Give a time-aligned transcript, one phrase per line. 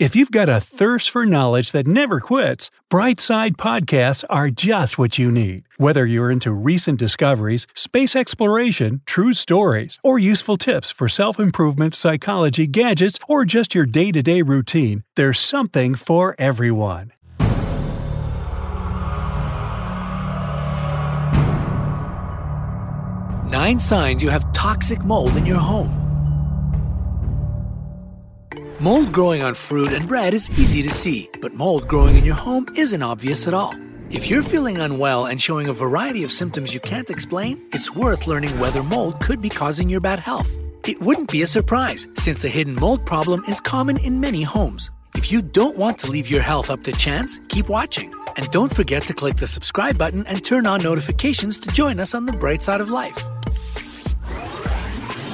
[0.00, 5.18] If you've got a thirst for knowledge that never quits, Brightside Podcasts are just what
[5.18, 5.64] you need.
[5.76, 11.94] Whether you're into recent discoveries, space exploration, true stories, or useful tips for self improvement,
[11.94, 17.12] psychology, gadgets, or just your day to day routine, there's something for everyone.
[23.50, 25.99] Nine signs you have toxic mold in your home.
[28.82, 32.34] Mold growing on fruit and bread is easy to see, but mold growing in your
[32.34, 33.74] home isn't obvious at all.
[34.08, 38.26] If you're feeling unwell and showing a variety of symptoms you can't explain, it's worth
[38.26, 40.50] learning whether mold could be causing your bad health.
[40.88, 44.90] It wouldn't be a surprise, since a hidden mold problem is common in many homes.
[45.14, 48.14] If you don't want to leave your health up to chance, keep watching.
[48.36, 52.14] And don't forget to click the subscribe button and turn on notifications to join us
[52.14, 53.22] on the bright side of life.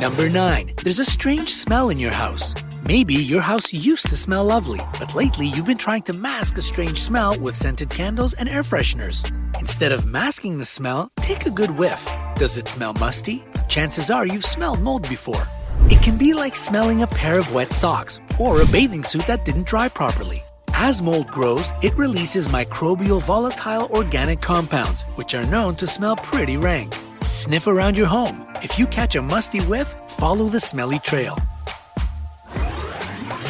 [0.00, 0.76] Number 9.
[0.82, 2.54] There's a strange smell in your house.
[2.86, 6.62] Maybe your house used to smell lovely, but lately you've been trying to mask a
[6.62, 9.24] strange smell with scented candles and air fresheners.
[9.58, 12.06] Instead of masking the smell, take a good whiff.
[12.36, 13.42] Does it smell musty?
[13.68, 15.48] Chances are you've smelled mold before.
[15.88, 19.46] It can be like smelling a pair of wet socks or a bathing suit that
[19.46, 20.44] didn't dry properly.
[20.74, 26.58] As mold grows, it releases microbial volatile organic compounds, which are known to smell pretty
[26.58, 26.94] rank.
[27.24, 28.46] Sniff around your home.
[28.56, 31.38] If you catch a musty whiff, follow the smelly trail.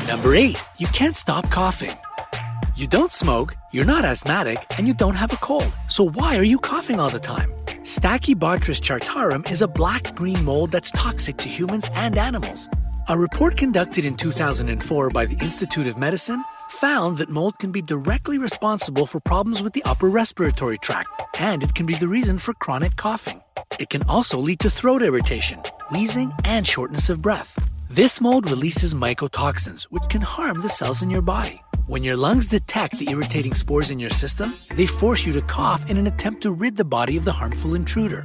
[0.06, 0.62] Number 8.
[0.76, 1.96] You can't stop coughing.
[2.76, 5.72] You don't smoke, you're not asthmatic, and you don't have a cold.
[5.88, 7.50] So why are you coughing all the time?
[7.84, 12.68] Stachybotrys chartarum is a black-green mold that's toxic to humans and animals.
[13.08, 17.80] A report conducted in 2004 by the Institute of Medicine found that mold can be
[17.80, 21.08] directly responsible for problems with the upper respiratory tract,
[21.40, 23.40] and it can be the reason for chronic coughing.
[23.80, 25.60] It can also lead to throat irritation,
[25.90, 27.58] wheezing, and shortness of breath.
[27.90, 31.62] This mold releases mycotoxins, which can harm the cells in your body.
[31.86, 35.90] When your lungs detect the irritating spores in your system, they force you to cough
[35.90, 38.22] in an attempt to rid the body of the harmful intruder.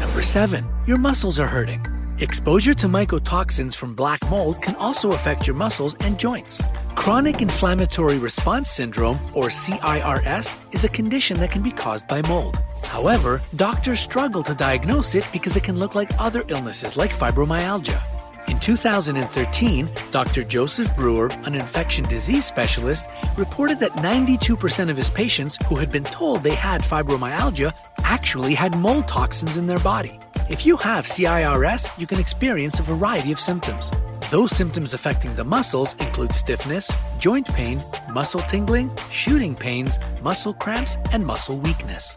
[0.00, 0.66] Number 7.
[0.86, 1.86] Your muscles are hurting.
[2.18, 6.60] Exposure to mycotoxins from black mold can also affect your muscles and joints.
[6.96, 12.58] Chronic Inflammatory Response Syndrome, or CIRS, is a condition that can be caused by mold.
[12.82, 18.02] However, doctors struggle to diagnose it because it can look like other illnesses like fibromyalgia.
[18.48, 20.42] In 2013, Dr.
[20.42, 26.04] Joseph Brewer, an infection disease specialist, reported that 92% of his patients who had been
[26.04, 27.72] told they had fibromyalgia
[28.04, 30.18] actually had mold toxins in their body.
[30.48, 33.90] If you have CIRS, you can experience a variety of symptoms.
[34.30, 37.80] Those symptoms affecting the muscles include stiffness, joint pain,
[38.12, 42.16] muscle tingling, shooting pains, muscle cramps, and muscle weakness.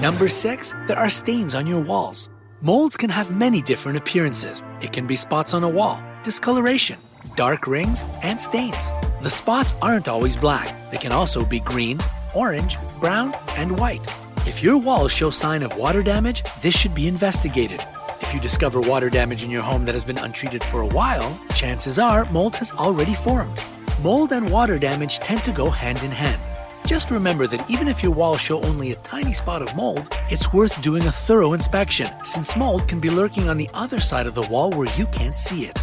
[0.00, 0.74] Number 6.
[0.86, 2.28] There are stains on your walls.
[2.60, 4.62] Molds can have many different appearances.
[4.80, 7.00] It can be spots on a wall, discoloration,
[7.34, 8.92] dark rings, and stains.
[9.24, 10.72] The spots aren't always black.
[10.92, 11.98] They can also be green,
[12.32, 14.06] orange, brown, and white.
[14.46, 17.84] If your walls show sign of water damage, this should be investigated.
[18.20, 21.36] If you discover water damage in your home that has been untreated for a while,
[21.56, 23.60] chances are mold has already formed.
[24.00, 26.40] Mold and water damage tend to go hand in hand.
[26.88, 30.54] Just remember that even if your walls show only a tiny spot of mold, it's
[30.54, 34.34] worth doing a thorough inspection, since mold can be lurking on the other side of
[34.34, 35.78] the wall where you can't see it.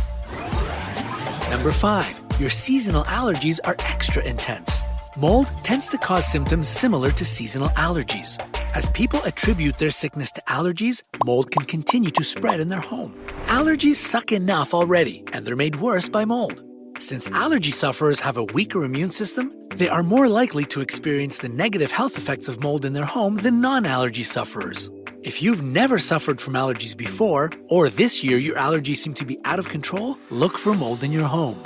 [1.51, 2.39] Number 5.
[2.39, 4.81] Your seasonal allergies are extra intense.
[5.15, 8.41] Mold tends to cause symptoms similar to seasonal allergies.
[8.73, 13.13] As people attribute their sickness to allergies, mold can continue to spread in their home.
[13.45, 16.63] Allergies suck enough already, and they're made worse by mold.
[16.99, 21.49] Since allergy sufferers have a weaker immune system, they are more likely to experience the
[21.49, 24.89] negative health effects of mold in their home than non allergy sufferers.
[25.21, 29.37] If you've never suffered from allergies before, or this year your allergies seem to be
[29.43, 31.61] out of control, look for mold in your home.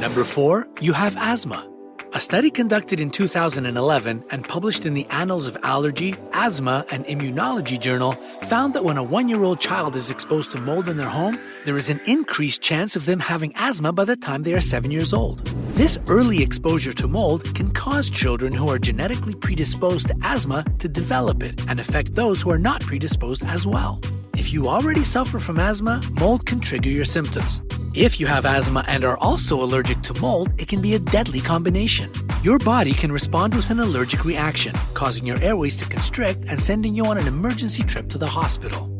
[0.00, 1.68] Number four, you have asthma.
[2.14, 7.80] A study conducted in 2011 and published in the Annals of Allergy, Asthma, and Immunology
[7.80, 8.12] journal
[8.42, 11.38] found that when a one year old child is exposed to mold in their home,
[11.64, 14.90] there is an increased chance of them having asthma by the time they are seven
[14.90, 15.46] years old.
[15.76, 20.88] This early exposure to mold can cause children who are genetically predisposed to asthma to
[20.88, 24.00] develop it and affect those who are not predisposed as well.
[24.36, 27.62] If you already suffer from asthma, mold can trigger your symptoms.
[27.94, 31.40] If you have asthma and are also allergic to mold, it can be a deadly
[31.40, 32.10] combination.
[32.42, 36.94] Your body can respond with an allergic reaction, causing your airways to constrict and sending
[36.94, 38.91] you on an emergency trip to the hospital.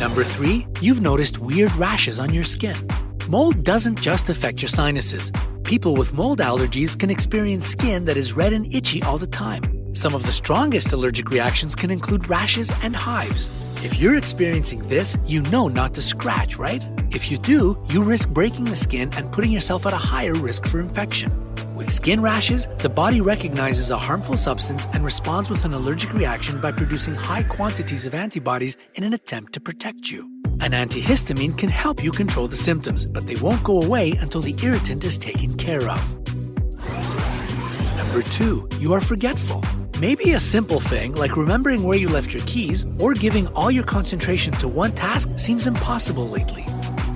[0.00, 2.74] Number three, you've noticed weird rashes on your skin.
[3.28, 5.30] Mold doesn't just affect your sinuses.
[5.62, 9.62] People with mold allergies can experience skin that is red and itchy all the time.
[9.94, 13.50] Some of the strongest allergic reactions can include rashes and hives.
[13.82, 16.84] If you're experiencing this, you know not to scratch, right?
[17.12, 20.66] If you do, you risk breaking the skin and putting yourself at a higher risk
[20.66, 21.32] for infection.
[21.74, 26.60] With skin rashes, the body recognizes a harmful substance and responds with an allergic reaction
[26.60, 30.28] by producing high quantities of antibodies in an attempt to protect you.
[30.60, 34.54] An antihistamine can help you control the symptoms, but they won't go away until the
[34.62, 36.18] irritant is taken care of.
[37.96, 39.64] Number two, you are forgetful.
[40.00, 43.84] Maybe a simple thing like remembering where you left your keys or giving all your
[43.84, 46.64] concentration to one task seems impossible lately.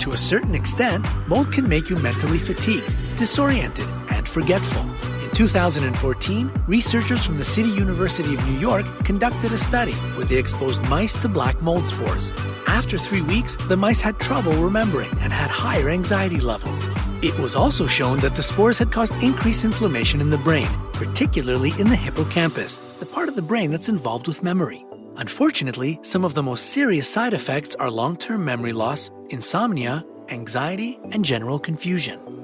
[0.00, 2.84] To a certain extent, mold can make you mentally fatigued,
[3.16, 4.82] disoriented, and forgetful.
[5.24, 10.36] In 2014, researchers from the City University of New York conducted a study where they
[10.36, 12.32] exposed mice to black mold spores.
[12.66, 16.86] After three weeks, the mice had trouble remembering and had higher anxiety levels.
[17.24, 21.72] It was also shown that the spores had caused increased inflammation in the brain, particularly
[21.78, 24.84] in the hippocampus, the part of the brain that's involved with memory.
[25.16, 31.00] Unfortunately, some of the most serious side effects are long term memory loss, insomnia, anxiety,
[31.12, 32.43] and general confusion.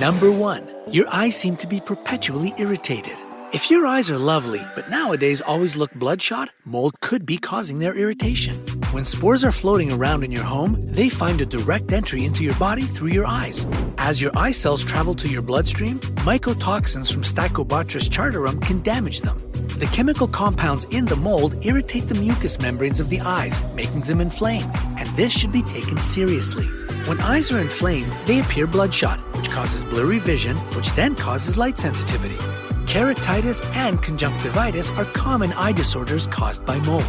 [0.00, 3.16] Number one, your eyes seem to be perpetually irritated.
[3.52, 7.96] If your eyes are lovely, but nowadays always look bloodshot, mold could be causing their
[7.96, 8.54] irritation.
[8.92, 12.54] When spores are floating around in your home, they find a direct entry into your
[12.54, 13.66] body through your eyes.
[13.98, 19.36] As your eye cells travel to your bloodstream, mycotoxins from Stachybotrys chartarum can damage them.
[19.78, 24.22] The chemical compounds in the mold irritate the mucous membranes of the eyes, making them
[24.22, 26.66] inflamed, and this should be taken seriously.
[27.06, 31.76] When eyes are inflamed, they appear bloodshot, which causes blurry vision, which then causes light
[31.76, 32.36] sensitivity.
[32.86, 37.04] Keratitis and conjunctivitis are common eye disorders caused by mold.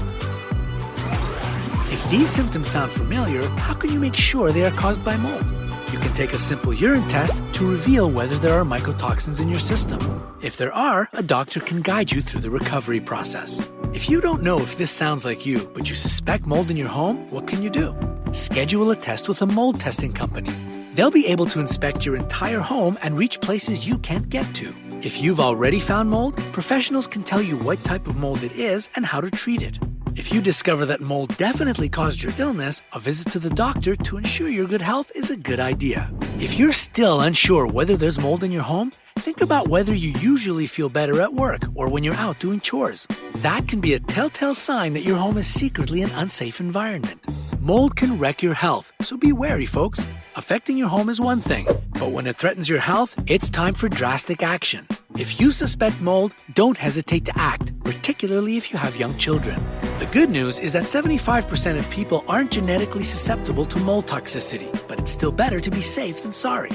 [1.92, 5.46] If these symptoms sound familiar, how can you make sure they are caused by mold?
[5.92, 9.60] You can take a simple urine test to reveal whether there are mycotoxins in your
[9.60, 10.00] system.
[10.42, 13.70] If there are, a doctor can guide you through the recovery process.
[13.94, 16.90] If you don't know if this sounds like you, but you suspect mold in your
[16.90, 17.96] home, what can you do?
[18.34, 20.50] Schedule a test with a mold testing company.
[20.96, 24.74] They'll be able to inspect your entire home and reach places you can't get to.
[25.04, 28.90] If you've already found mold, professionals can tell you what type of mold it is
[28.96, 29.78] and how to treat it.
[30.16, 34.18] If you discover that mold definitely caused your illness, a visit to the doctor to
[34.18, 36.12] ensure your good health is a good idea.
[36.40, 40.66] If you're still unsure whether there's mold in your home, think about whether you usually
[40.66, 43.08] feel better at work or when you're out doing chores.
[43.44, 47.24] That can be a telltale sign that your home is secretly an unsafe environment.
[47.64, 50.06] Mold can wreck your health, so be wary, folks.
[50.36, 51.66] Affecting your home is one thing,
[51.98, 54.86] but when it threatens your health, it's time for drastic action.
[55.18, 59.64] If you suspect mold, don't hesitate to act, particularly if you have young children.
[60.00, 65.00] The good news is that 75% of people aren't genetically susceptible to mold toxicity, but
[65.00, 66.72] it's still better to be safe than sorry.